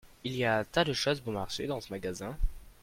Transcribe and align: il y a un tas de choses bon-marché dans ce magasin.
il 0.23 0.35
y 0.35 0.45
a 0.45 0.57
un 0.57 0.63
tas 0.63 0.83
de 0.83 0.93
choses 0.93 1.21
bon-marché 1.21 1.67
dans 1.67 1.79
ce 1.79 1.93
magasin. 1.93 2.35